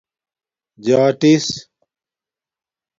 [0.85, 1.45] جاٹس